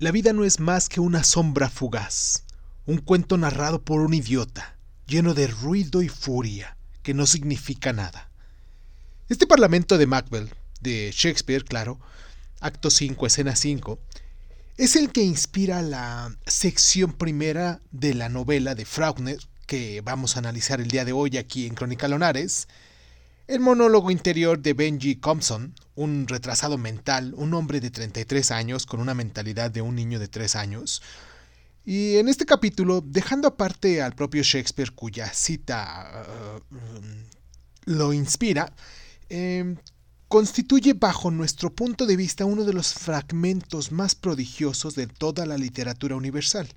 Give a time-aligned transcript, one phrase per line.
[0.00, 2.44] La vida no es más que una sombra fugaz,
[2.86, 8.30] un cuento narrado por un idiota, lleno de ruido y furia, que no significa nada.
[9.28, 12.00] Este Parlamento de Macbeth, de Shakespeare, claro,
[12.60, 13.98] acto 5, escena 5,
[14.78, 19.36] es el que inspira la sección primera de la novela de Faulkner
[19.66, 22.68] que vamos a analizar el día de hoy aquí en Crónica Lonares,
[23.50, 29.00] el monólogo interior de Benji Compson, un retrasado mental, un hombre de 33 años con
[29.00, 31.02] una mentalidad de un niño de 3 años.
[31.84, 36.24] Y en este capítulo, dejando aparte al propio Shakespeare cuya cita
[36.70, 38.72] uh, lo inspira,
[39.28, 39.76] em,
[40.28, 45.58] constituye bajo nuestro punto de vista uno de los fragmentos más prodigiosos de toda la
[45.58, 46.68] literatura universal.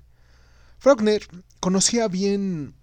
[0.80, 1.22] Faulkner
[1.60, 2.74] conocía bien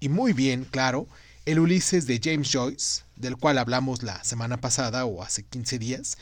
[0.00, 1.08] y muy bien, claro,
[1.48, 6.18] el Ulises de James Joyce, del cual hablamos la semana pasada o hace 15 días,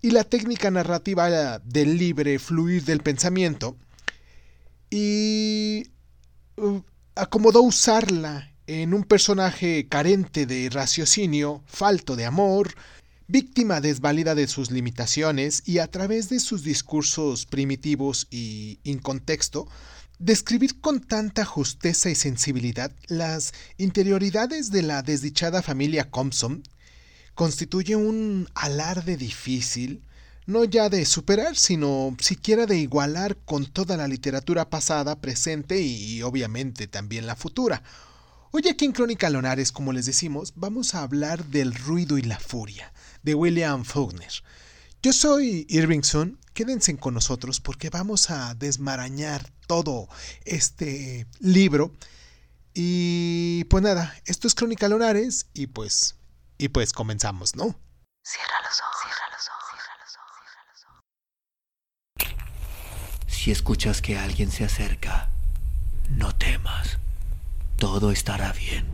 [0.00, 3.76] y la técnica narrativa del libre fluir del pensamiento,
[4.88, 5.90] y
[6.56, 6.80] uh,
[7.14, 12.74] acomodó usarla en un personaje carente de raciocinio, falto de amor,
[13.28, 19.68] víctima desvalida de sus limitaciones y a través de sus discursos primitivos y incontexto,
[20.22, 26.62] Describir con tanta justeza y sensibilidad las interioridades de la desdichada familia Compson
[27.34, 30.00] constituye un alarde difícil,
[30.46, 36.22] no ya de superar, sino siquiera de igualar con toda la literatura pasada, presente y,
[36.22, 37.82] obviamente también la futura.
[38.52, 42.38] Hoy aquí en Crónica Lonares, como les decimos, vamos a hablar del ruido y la
[42.38, 42.92] furia,
[43.24, 44.30] de William Faulkner.
[45.04, 50.08] Yo soy Irving Sun, quédense con nosotros porque vamos a desmarañar todo
[50.44, 51.90] este libro.
[52.72, 56.14] Y pues nada, esto es Crónica Lonares y pues
[56.56, 57.74] y pues comenzamos, ¿no?
[58.22, 60.84] Cierra los ojos, cierra los ojos, cierra los ojos, cierra los
[62.36, 63.34] ojos.
[63.34, 65.30] Si escuchas que alguien se acerca,
[66.10, 66.98] no temas.
[67.76, 68.86] Todo estará bien.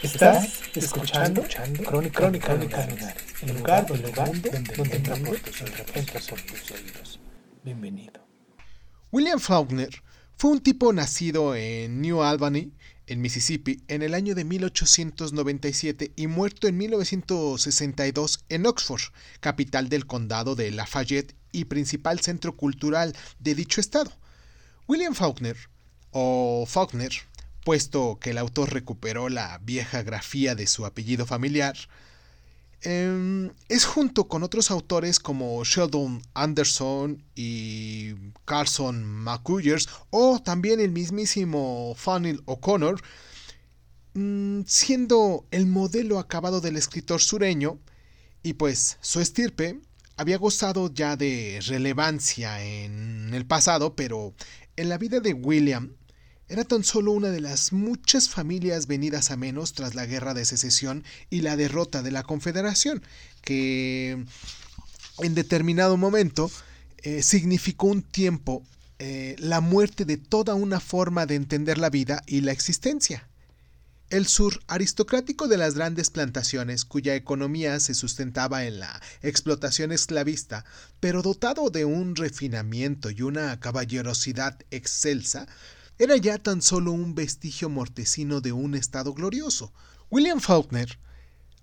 [0.00, 6.40] Estás escuchando, escuchando Crónica, Crónica, Crónica el lugar, el lugar donde, donde, donde entra por
[6.42, 7.20] tus oídos.
[7.64, 8.20] Bienvenido.
[9.10, 9.90] William Faulkner
[10.38, 12.70] fue un tipo nacido en New Albany,
[13.08, 19.00] en Mississippi, en el año de 1897 y muerto en 1962 en Oxford,
[19.40, 24.12] capital del condado de Lafayette y principal centro cultural de dicho estado.
[24.86, 25.56] William Faulkner,
[26.12, 27.10] o Faulkner,
[27.64, 31.76] puesto que el autor recuperó la vieja grafía de su apellido familiar,
[32.82, 40.92] em, es junto con otros autores como Sheldon Anderson y Carson McCullers o también el
[40.92, 43.00] mismísimo Fanny O'Connor,
[44.14, 47.78] mm, siendo el modelo acabado del escritor sureño
[48.42, 49.80] y pues su estirpe
[50.16, 54.34] había gozado ya de relevancia en el pasado, pero
[54.76, 55.97] en la vida de William
[56.48, 60.44] era tan solo una de las muchas familias venidas a menos tras la guerra de
[60.44, 63.02] secesión y la derrota de la Confederación,
[63.42, 64.24] que
[65.18, 66.50] en determinado momento
[67.02, 68.62] eh, significó un tiempo
[68.98, 73.28] eh, la muerte de toda una forma de entender la vida y la existencia.
[74.10, 80.64] El sur aristocrático de las grandes plantaciones, cuya economía se sustentaba en la explotación esclavista,
[80.98, 85.46] pero dotado de un refinamiento y una caballerosidad excelsa,
[85.98, 89.72] era ya tan solo un vestigio mortecino de un estado glorioso.
[90.10, 90.98] William Faulkner,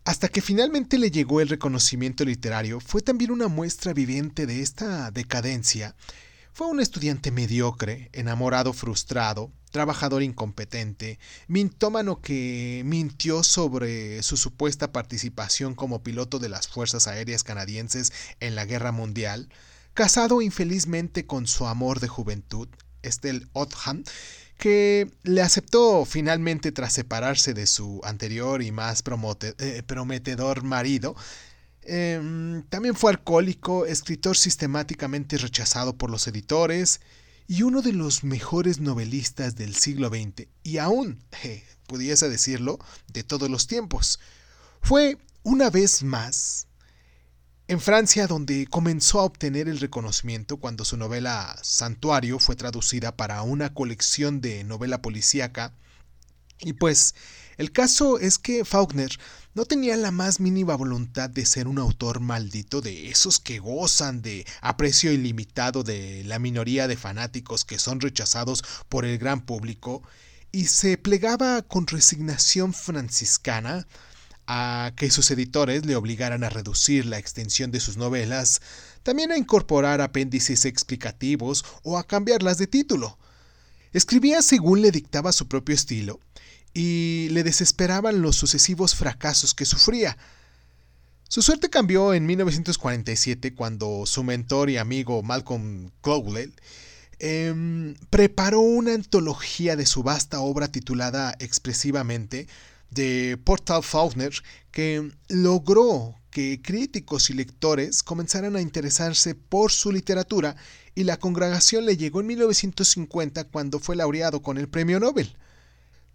[0.04, 5.10] hasta que finalmente le llegó el reconocimiento literario, fue también una muestra viviente de esta
[5.12, 5.96] decadencia.
[6.52, 11.18] Fue un estudiante mediocre, enamorado frustrado, trabajador incompetente,
[11.48, 18.56] mintómano que mintió sobre su supuesta participación como piloto de las Fuerzas Aéreas Canadienses en
[18.56, 19.50] la Guerra Mundial,
[19.94, 22.68] casado infelizmente con su amor de juventud,
[23.08, 24.04] Estelle Otham,
[24.58, 29.04] que le aceptó finalmente tras separarse de su anterior y más
[29.60, 31.16] eh, prometedor marido.
[31.82, 37.00] Em, también fue alcohólico, escritor sistemáticamente rechazado por los editores
[37.48, 41.24] y uno de los mejores novelistas del siglo XX y aún,
[41.86, 42.80] pudiese decirlo,
[43.14, 44.20] de todos los tiempos.
[44.82, 46.65] Fue, una vez más,
[47.68, 53.42] en Francia, donde comenzó a obtener el reconocimiento cuando su novela Santuario fue traducida para
[53.42, 55.74] una colección de novela policíaca,
[56.60, 57.16] y pues
[57.58, 59.18] El caso es que Faulkner
[59.54, 64.22] no tenía la más mínima voluntad de ser un autor maldito de esos que gozan
[64.22, 70.04] de aprecio ilimitado de la minoría de fanáticos que son rechazados por el gran público,
[70.52, 73.88] y se plegaba con resignación franciscana
[74.48, 78.62] a que sus editores le obligaran a reducir la extensión de sus novelas,
[79.04, 83.18] también a incorporar apéndices explicativos o a cambiarlas de título.
[83.94, 86.20] Escribía según le dictaba su propio estilo,
[86.76, 90.18] y le desesperaban los sucesivos fracasos que sufría.
[91.30, 96.54] Su suerte cambió en 1947 cuando su mentor y amigo Malcolm Gladwell
[97.18, 102.48] em, preparó una antología de su vasta obra titulada expresivamente
[102.92, 104.34] de Portal Faulkner
[104.72, 110.56] que logró que críticos y lectores comenzaran a interesarse por su literatura
[110.94, 115.38] y la congregación le llegó en 1950 cuando fue laureado con el premio Nobel.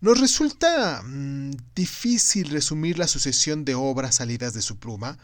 [0.00, 5.18] Nos resulta mm, difícil resumir la sucesión de obras salidas de su pluma,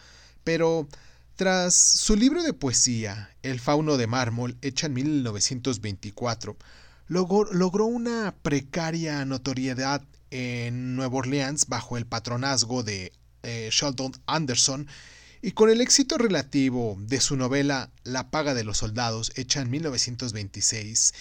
[0.45, 0.87] pero
[1.37, 6.57] tras su libro de poesía, El fauno de mármol, hecha en 1924,
[7.09, 13.13] logró, una precaria notoriedad en Nueva Orleans bajo el patronazgo de
[13.43, 14.89] eh, Sheldon Anderson
[15.43, 19.71] y con el éxito relativo de su novela La paga de los soldados, hecha en
[19.71, 21.15] 1926,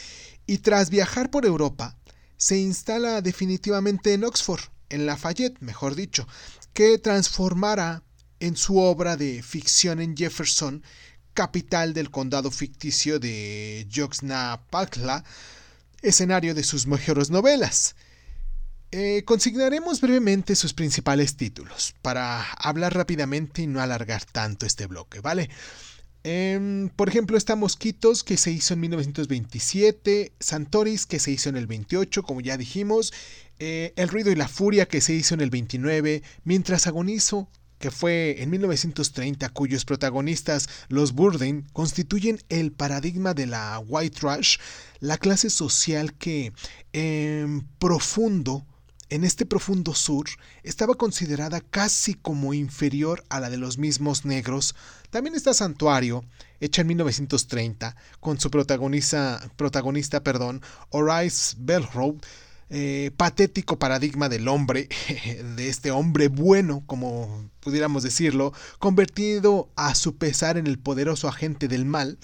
[0.48, 1.96] y tras viajar por Europa,
[2.38, 6.28] se instala definitivamente en Oxford, en Lafayette, mejor dicho,
[6.74, 8.04] que transformará
[8.40, 10.84] en su obra de ficción en Jefferson,
[11.34, 15.24] capital del condado ficticio de Joxna-Pakla,
[16.02, 17.96] escenario de sus mejores novelas.
[18.98, 25.20] Eh, consignaremos brevemente sus principales títulos para hablar rápidamente y no alargar tanto este bloque,
[25.20, 25.50] ¿vale?
[26.24, 31.58] Em, por ejemplo, está Mosquitos, que se hizo en 1927, Santoris, que se hizo en
[31.58, 33.12] el 28, como ya dijimos,
[33.60, 37.50] eh, El ruido y la furia, que se hizo en el 29, Mientras agonizo,
[37.80, 44.56] que fue en 1930, cuyos protagonistas, los Burden, constituyen el paradigma de la white trash,
[45.02, 46.54] la clase social que
[46.94, 48.66] en profundo
[49.10, 50.26] en este profundo sur
[50.64, 54.76] estaba considerada casi como inferior a la de los mismos negros.
[55.10, 56.24] También está Santuario,
[56.60, 62.18] hecha en 1930, con su protagonista, protagonista perdón, Horace Belrow,
[62.70, 64.90] eh, patético paradigma del hombre,
[65.56, 71.68] de este hombre bueno, como pudiéramos decirlo, convertido a su pesar en el poderoso agente
[71.68, 72.18] del mal,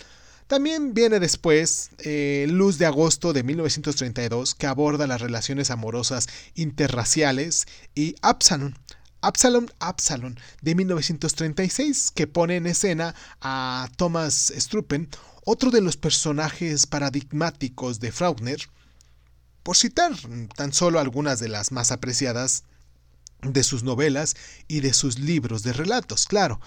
[0.51, 7.68] también viene después eh, Luz de Agosto de 1932, que aborda las relaciones amorosas interraciales,
[7.95, 8.74] y Absalom,
[9.21, 15.07] Absalom Absalom de 1936, que pone en escena a Thomas Struppen,
[15.45, 18.59] otro de los personajes paradigmáticos de Faulkner,
[19.63, 20.12] por citar
[20.57, 22.65] tan solo algunas de las más apreciadas
[23.42, 24.36] de sus novelas
[24.68, 26.59] y de sus libros de relatos, claro.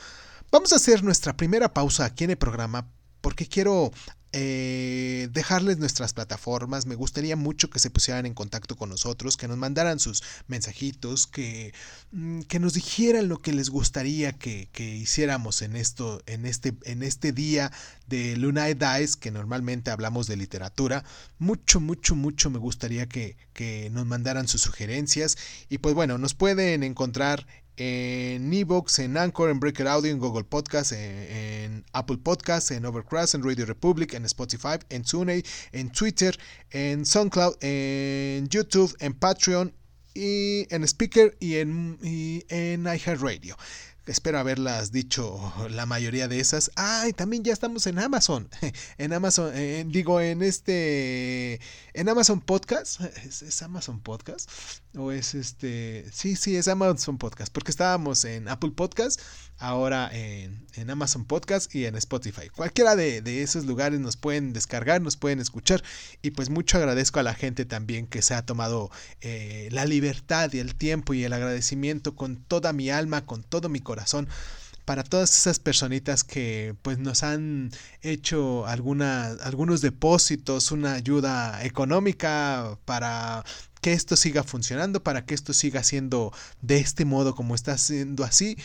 [0.51, 2.94] Vamos a hacer nuestra primera pausa aquí en el programa
[3.25, 3.91] porque quiero
[4.33, 6.85] eh, dejarles nuestras plataformas.
[6.85, 11.27] Me gustaría mucho que se pusieran en contacto con nosotros, que nos mandaran sus mensajitos,
[11.27, 11.73] que,
[12.13, 17.03] mm, que nos dijeran lo que les gustaría que, hiciéramos en, esto, en, este, en
[17.03, 17.73] este día
[18.09, 21.03] de Lunae Dice, que normalmente hablamos de literatura.
[21.39, 25.39] Mucho, mucho, mucho me gustaría que, que nos mandaran sus sugerencias.
[25.71, 30.45] Y pues bueno, nos pueden encontrar en Evox, en Anchor, en Breaker Audio, en Google
[30.45, 36.39] Podcast, en, Apple Podcast, en Overcast, en Radio Republic, en Spotify, en TuneIn, en Twitter,
[36.71, 39.73] en SoundCloud, en YouTube, en Patreon
[40.15, 43.57] y en Speaker y en, y en iHeartRadio.
[44.07, 46.71] Espero haberlas dicho la mayoría de esas.
[46.77, 48.51] Ah, también ya estamos en Amazon.
[48.99, 49.51] En Amazon,
[49.91, 51.59] digo, en este.
[51.97, 53.01] En Amazon Podcast.
[53.25, 54.51] ¿Es, Amazon Podcast?
[54.97, 56.05] ¿O es este.?
[56.13, 57.53] Sí, sí, es Amazon Podcast.
[57.53, 59.21] Porque estábamos en Apple Podcast,
[59.59, 62.49] ahora en, Amazon Podcast y en Spotify.
[62.49, 65.85] Cualquiera de, de, esos lugares nos pueden descargar, nos pueden escuchar.
[66.21, 70.53] Y pues mucho agradezco a la gente también que se ha tomado eh, la libertad
[70.53, 74.29] y el tiempo y el agradecimiento con toda mi alma, con todo mi corazón
[74.85, 77.71] para todas esas personitas que pues nos han
[78.03, 83.45] hecho algunos depósitos, una ayuda económica para
[83.81, 88.25] que esto siga funcionando, para que esto siga siendo de este modo como está siendo
[88.25, 88.57] así.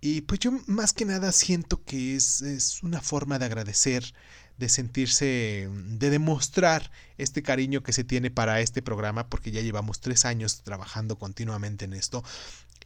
[0.00, 4.14] Y pues yo más que nada siento que es, es una forma de agradecer,
[4.56, 10.00] de sentirse, de demostrar este cariño que se tiene para este programa, porque ya llevamos
[10.00, 12.24] tres años trabajando continuamente en esto.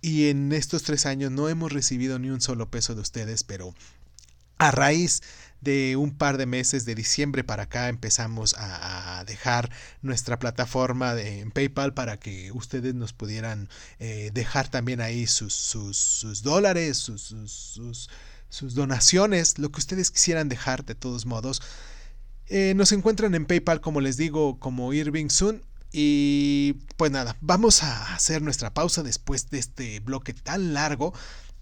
[0.02, 3.72] Y en estos tres años no hemos recibido ni un solo peso de ustedes, pero
[4.58, 5.22] a raíz
[5.60, 9.70] de un par de meses de diciembre para acá empezamos a, dejar
[10.02, 13.68] nuestra plataforma de, en PayPal para que ustedes nos pudieran
[14.00, 18.10] eh, dejar también ahí sus, sus, dólares, sus, sus,
[18.48, 21.62] sus, donaciones, lo que ustedes quisieran dejar de todos modos.
[22.48, 25.62] Eh, nos encuentran en PayPal, como les digo, como Irving Sun.
[25.92, 31.12] Y pues nada, vamos a hacer nuestra pausa después de este bloque tan largo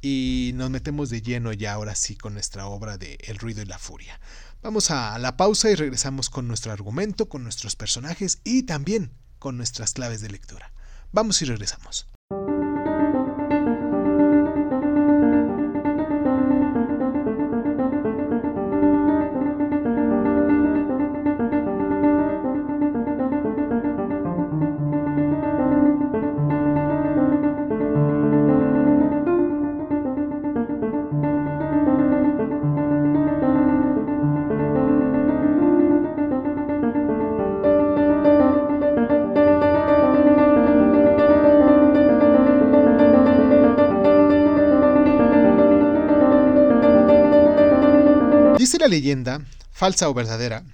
[0.00, 3.66] y nos metemos de lleno ya ahora sí con nuestra obra de El ruido y
[3.66, 4.20] la furia.
[4.62, 9.56] Vamos a la pausa y regresamos con nuestro argumento, con nuestros personajes y también con
[9.56, 10.72] nuestras claves de lectura.
[11.12, 12.06] Vamos y regresamos.
[48.90, 50.64] Leyenda, falsa o verdadera,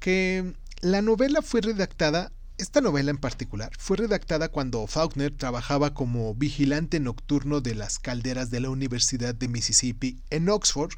[0.00, 6.34] que la novela fue redactada, esta novela en particular, fue redactada cuando Faulkner trabajaba como
[6.34, 10.92] vigilante nocturno de las calderas de la Universidad de Mississippi en Oxford,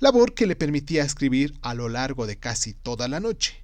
[0.00, 3.62] labor que le permitía escribir a lo largo de casi toda la noche.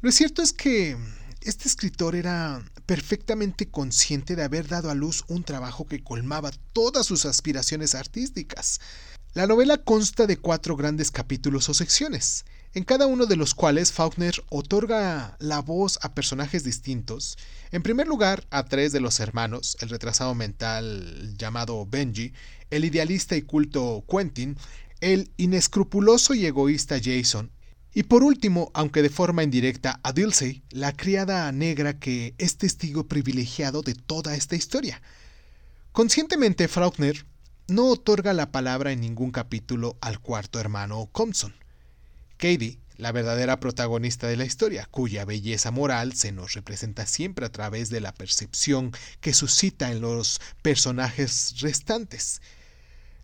[0.00, 0.96] Lo cierto es que
[1.40, 7.06] este escritor era perfectamente consciente de haber dado a luz un trabajo que colmaba todas
[7.06, 8.80] sus aspiraciones artísticas.
[9.36, 13.92] La novela consta de cuatro grandes capítulos o secciones, en cada uno de los cuales
[13.92, 17.36] Faulkner otorga la voz a personajes distintos.
[17.70, 22.32] En primer lugar, a tres de los hermanos, el retrasado mental llamado Benji,
[22.70, 24.56] el idealista y culto Quentin,
[25.02, 27.52] el inescrupuloso y egoísta Jason,
[27.92, 33.06] y por último, aunque de forma indirecta, a Dilsey, la criada negra que es testigo
[33.06, 35.02] privilegiado de toda esta historia.
[35.92, 37.26] Conscientemente, Faulkner
[37.68, 41.54] no otorga la palabra en ningún capítulo al cuarto hermano Compson.
[42.36, 47.52] Katie, la verdadera protagonista de la historia, cuya belleza moral se nos representa siempre a
[47.52, 52.40] través de la percepción que suscita en los personajes restantes.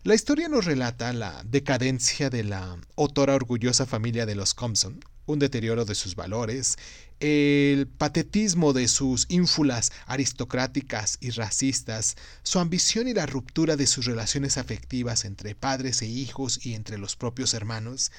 [0.02, 5.38] La historia nos relata la decadencia de la otora orgullosa familia de los Compson, un
[5.38, 6.76] deterioro de sus valores,
[7.22, 14.06] el patetismo de sus ínfulas aristocráticas y racistas, su ambición y la ruptura de sus
[14.06, 18.10] relaciones afectivas entre padres e hijos y entre los propios hermanos.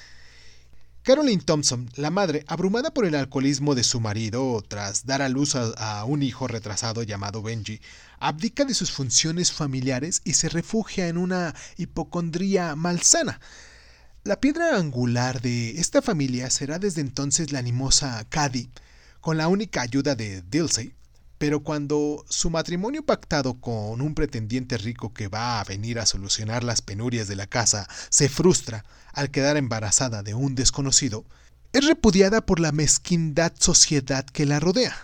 [1.02, 5.54] Caroline Thompson, la madre, abrumada por el alcoholismo de su marido tras dar a luz
[5.54, 7.82] a, un hijo retrasado llamado Benji,
[8.20, 13.38] abdica de sus funciones familiares y se refugia en una hipocondría malsana.
[14.22, 18.70] La piedra angular de esta familia será desde entonces la animosa Cady,
[19.24, 20.92] con la única ayuda de Dilsey,
[21.38, 26.62] pero cuando su matrimonio pactado con un pretendiente rico que va a venir a solucionar
[26.62, 31.24] las penurias de la casa se frustra al quedar embarazada de un desconocido,
[31.72, 34.94] es repudiada por la mezquindad sociedad que la rodea.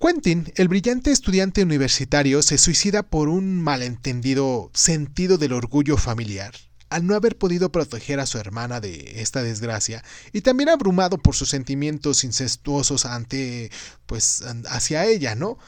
[0.00, 6.54] Quentin, el brillante estudiante universitario, se suicida por un malentendido sentido del orgullo familiar
[6.94, 11.34] al no haber podido proteger a su hermana de esta desgracia y también abrumado por
[11.34, 13.70] sus sentimientos incestuosos ante
[14.06, 15.58] pues hacia ella, ¿no?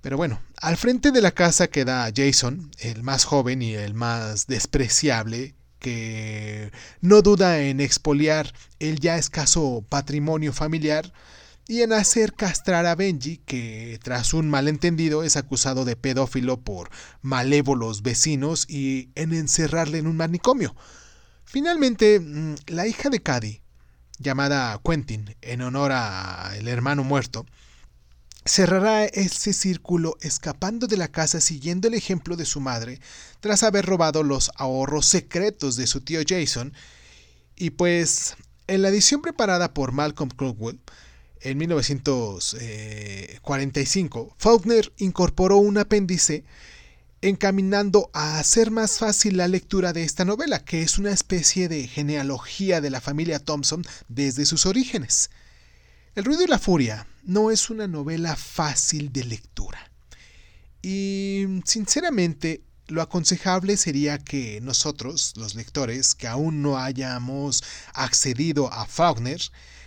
[0.00, 4.46] Pero bueno, al frente de la casa queda Jason, el más joven y el más
[4.46, 11.12] despreciable, que no duda en expoliar el ya escaso patrimonio familiar
[11.68, 16.90] y en hacer castrar a Benji, que tras un malentendido es acusado de pedófilo por
[17.22, 20.76] malévolos vecinos y en encerrarle en un manicomio.
[21.44, 23.62] Finalmente, mm, la hija de Cady,
[24.18, 27.46] llamada Quentin, en honor al hermano muerto,
[28.44, 33.00] cerrará ese círculo escapando de la casa siguiendo el ejemplo de su madre
[33.40, 36.72] tras haber robado los ahorros secretos de su tío Jason.
[37.56, 38.36] Y pues,
[38.68, 40.78] en la edición preparada por Malcolm Crockwell,
[41.40, 46.44] en 1945, Faulkner incorporó un apéndice
[47.22, 51.88] encaminando a hacer más fácil la lectura de esta novela, que es una especie de
[51.88, 55.30] genealogía de la familia Thompson desde sus orígenes.
[56.14, 59.90] El ruido y la furia no es una novela fácil de lectura.
[60.82, 68.86] Y sinceramente, lo aconsejable sería que nosotros, los lectores, que aún no hayamos accedido a
[68.86, 69.40] Faulkner,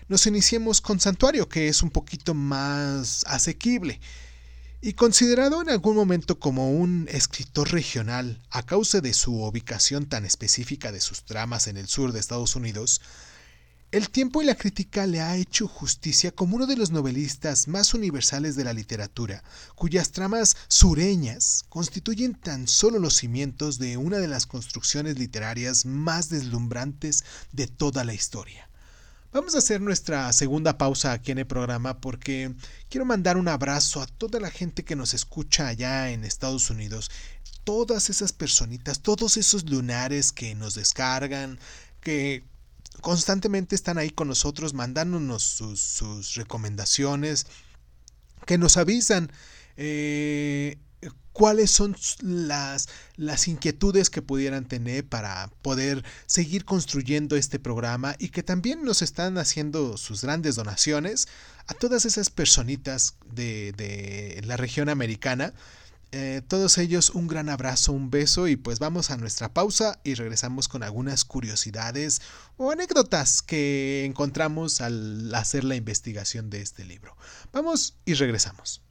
[0.10, 4.02] nos iniciemos con Santuario, que es un poquito más asequible.
[4.82, 10.24] y considerado en algún momento como un escritor regional a causa de su ubicación tan
[10.26, 13.02] específica de sus tramas en el sur de Estados Unidos,
[13.92, 17.94] el tiempo y la crítica le ha hecho justicia como uno de los novelistas más
[17.94, 19.44] universales de la literatura,
[19.76, 26.30] cuyas tramas sureñas constituyen tan solo los cimientos de una de las construcciones literarias más
[26.30, 28.69] deslumbrantes de toda la historia.
[29.32, 32.52] Vamos a hacer nuestra segunda pausa aquí en el programa porque
[32.90, 37.12] quiero mandar un abrazo a toda la gente que nos escucha allá en Estados Unidos,
[37.64, 41.60] todas esas personitas, todos esos lunares que nos descargan,
[42.02, 42.44] que
[43.02, 47.46] constantemente están ahí con nosotros mandándonos sus, recomendaciones,
[48.48, 49.32] que nos avisan.
[49.78, 50.80] Eh,
[51.34, 58.30] cuáles son las, las inquietudes que pudieran tener para poder seguir construyendo este programa y
[58.30, 61.28] que también nos están haciendo sus grandes donaciones
[61.68, 65.54] a todas esas personitas de, de la región americana
[66.12, 70.16] eh, todos ellos un gran abrazo, un beso y pues vamos a nuestra pausa y
[70.16, 72.22] regresamos con algunas curiosidades
[72.58, 77.16] o anécdotas que encontramos al hacer la investigación de este libro.
[77.54, 78.82] Vamos y regresamos.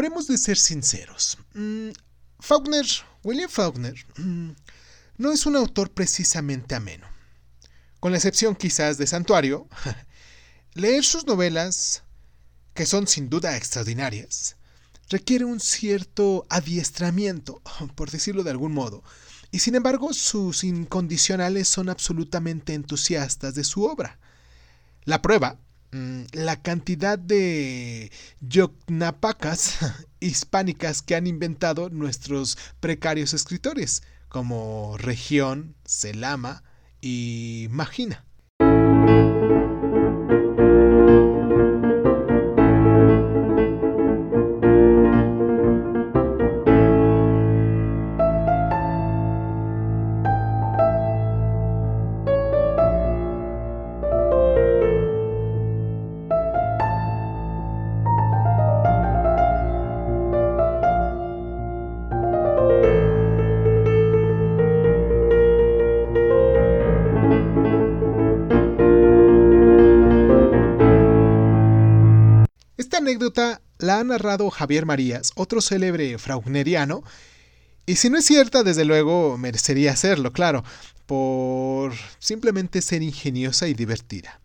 [0.00, 1.36] Habremos de ser sinceros.
[1.52, 1.90] Mm,
[2.38, 2.86] Faulkner,
[3.22, 4.52] William Faulkner, mm,
[5.18, 7.06] no es un autor precisamente ameno.
[8.00, 9.68] Con la excepción quizás de Santuario,
[10.72, 12.02] leer sus novelas,
[12.72, 14.56] que son sin duda extraordinarias,
[15.10, 17.60] requiere un cierto adiestramiento,
[17.94, 19.04] por decirlo de algún modo,
[19.50, 24.18] y sin embargo sus incondicionales son absolutamente entusiastas de su obra.
[25.04, 25.58] La prueba
[25.92, 29.78] la cantidad de yocnapacas
[30.20, 36.62] hispánicas que han inventado nuestros precarios escritores, como Región, Selama
[37.00, 38.24] y Magina.
[73.78, 77.02] La ha narrado Javier Marías, otro célebre fraugneriano,
[77.86, 80.64] y si no es cierta, desde luego merecería serlo, claro,
[81.06, 84.40] por simplemente ser ingeniosa y divertida.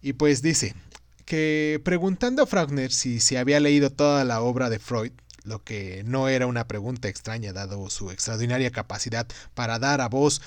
[0.00, 0.74] Y pues dice
[1.24, 5.12] que preguntando a Fraugner si se había leído toda la obra de Freud,
[5.44, 10.40] lo que no era una pregunta extraña dado su extraordinaria capacidad para dar a voz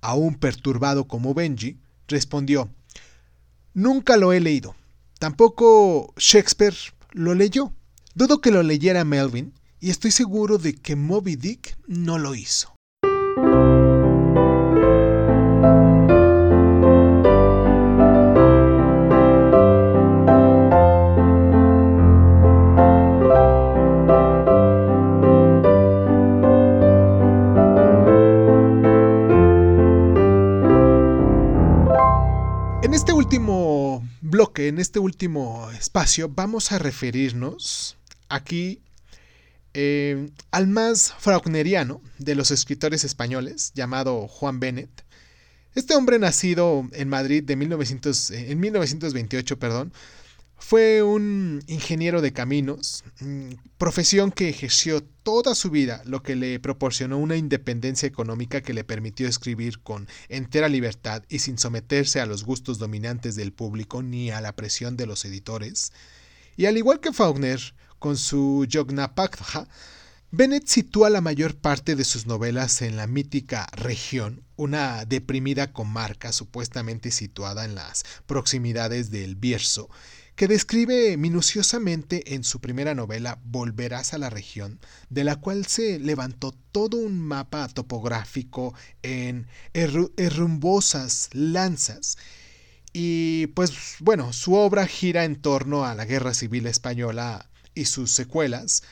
[0.00, 2.68] a un perturbado como Benji, respondió,
[3.74, 4.74] Nunca lo he leído.
[5.18, 6.76] Tampoco Shakespeare
[7.12, 7.72] lo leyó.
[8.14, 12.75] Dudo que lo leyera Melvin y estoy seguro de que Moby Dick no lo hizo.
[34.56, 37.96] Bloque, en este último espacio, vamos a referirnos
[38.28, 38.80] aquí
[39.74, 45.04] eh, al más fraugneriano de los escritores españoles, llamado Juan Bennett.
[45.74, 49.92] Este hombre nacido en Madrid de 1900, eh, en 1928, perdón,
[50.58, 56.58] fue un ingeniero de caminos, mm, profesión que ejerció toda su vida, lo que le
[56.60, 62.26] proporcionó una independencia económica que le permitió escribir con entera libertad y sin someterse a
[62.26, 65.92] los gustos dominantes del público ni a la presión de los editores.
[66.56, 67.60] Y al igual que Faulkner,
[67.98, 69.68] con su Yognapakha,
[70.32, 76.32] Bennett sitúa la mayor parte de sus novelas en la mítica región, una deprimida comarca
[76.32, 79.88] supuestamente situada en las proximidades del Bierzo,
[80.36, 85.98] que describe minuciosamente en su primera novela Volverás a la región, de la cual se
[85.98, 92.18] levantó todo un mapa topográfico en herrumbosas lanzas
[92.98, 98.10] y pues bueno, su obra gira en torno a la Guerra Civil Española y sus
[98.10, 98.84] secuelas,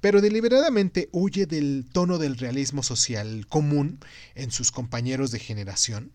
[0.00, 4.00] pero deliberadamente huye del tono del realismo social común
[4.34, 6.12] en sus compañeros de generación.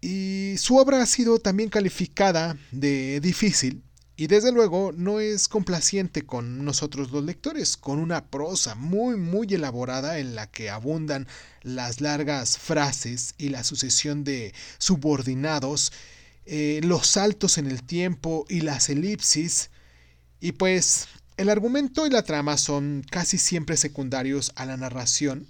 [0.00, 3.82] Y su obra ha sido también calificada de difícil
[4.20, 9.46] y desde luego no es complaciente con nosotros los lectores, con una prosa muy muy
[9.48, 11.26] elaborada en la que abundan
[11.62, 15.90] las largas frases y la sucesión de subordinados,
[16.44, 19.70] eh, los saltos en el tiempo y las elipsis.
[20.38, 21.08] Y pues
[21.38, 25.46] el argumento y la trama son casi siempre secundarios a la narración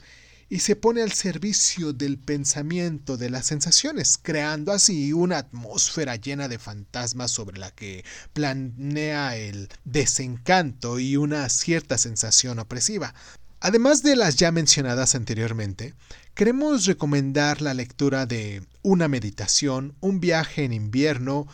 [0.51, 6.49] y se pone al servicio del pensamiento, de las sensaciones, creando así una atmósfera llena
[6.49, 13.15] de fantasmas sobre la que planea el desencanto y una cierta sensación opresiva.
[13.61, 15.95] Además de las ya mencionadas anteriormente,
[16.35, 21.47] queremos recomendar la lectura de Una meditación, Un viaje en invierno,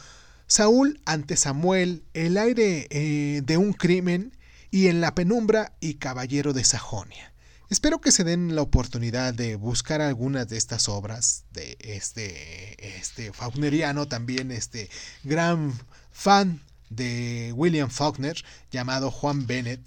[0.47, 4.33] Saúl ante Samuel, El aire eh, de un crimen
[4.71, 7.36] y En la penumbra y Caballero de Sajonia.
[7.69, 13.33] Espero que se den la oportunidad de buscar algunas de estas obras de este, este
[14.09, 14.89] también este
[15.25, 15.77] gran
[16.13, 19.81] fan de William Faulkner, llamado Juan Bennett.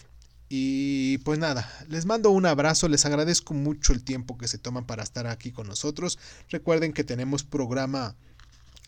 [0.50, 4.86] Y pues nada, les mando un abrazo, les agradezco mucho el tiempo que se toman
[4.86, 6.20] para estar aquí con nosotros.
[6.50, 8.16] Recuerden que tenemos programa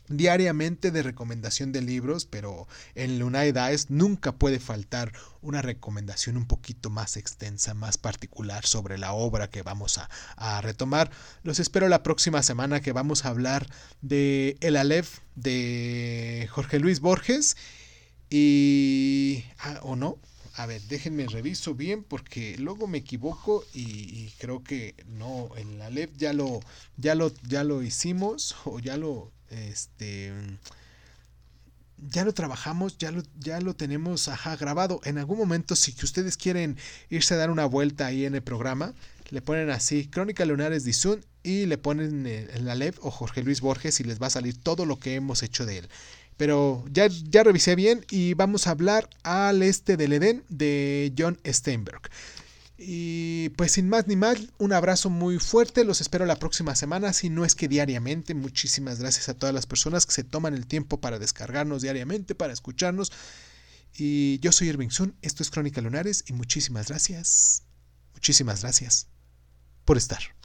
[0.07, 6.45] diariamente de recomendación de libros, pero en Lunay Daes nunca puede faltar una recomendación un
[6.45, 11.11] poquito más extensa, más particular sobre la obra que vamos a, a retomar.
[11.43, 13.67] Los espero la próxima semana que vamos a hablar
[14.01, 17.55] de El Aleph de Jorge Luis Borges
[18.29, 19.43] y...
[19.59, 20.17] Ah, ¿O no?
[20.55, 26.11] A ver, déjenme reviso bien porque luego me equivoco y, creo que no, el Aleph
[26.17, 26.59] ya lo,
[26.97, 30.33] ya lo, ya lo hicimos o ya lo este
[32.09, 35.01] ya lo trabajamos, ya lo, ya lo tenemos grabado.
[35.03, 36.77] En algún momento, si que ustedes quieren
[37.09, 38.93] irse a dar una vuelta ahí en el programa,
[39.29, 43.43] le ponen así Crónica Lunares de Zoom y le ponen en la LEV o Jorge
[43.43, 45.89] Luis Borges y les va a salir todo lo que hemos hecho de él.
[46.37, 51.39] Pero ya, ya revisé bien y vamos a hablar al este del Edén de John
[51.45, 52.01] Steinberg.
[52.83, 57.13] Y pues sin más ni más, un abrazo muy fuerte, los espero la próxima semana,
[57.13, 58.33] si no es que diariamente.
[58.33, 62.53] Muchísimas gracias a todas las personas que se toman el tiempo para descargarnos diariamente, para
[62.53, 63.11] escucharnos.
[63.95, 67.63] Y yo soy Irving Sun, esto es Crónica Lunares y muchísimas gracias,
[68.13, 69.07] muchísimas gracias
[69.85, 70.40] por estar.